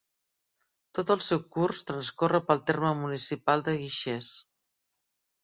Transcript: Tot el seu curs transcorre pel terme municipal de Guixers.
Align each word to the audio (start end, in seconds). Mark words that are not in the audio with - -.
Tot 0.99 1.11
el 1.15 1.21
seu 1.25 1.41
curs 1.55 1.81
transcorre 1.89 2.41
pel 2.47 2.63
terme 2.71 2.95
municipal 3.03 3.65
de 3.69 3.77
Guixers. 3.83 4.33